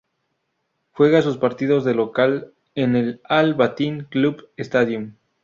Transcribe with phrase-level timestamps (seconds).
[0.93, 5.13] Juega sus partidos de local en el Al-Batin Club Stadium.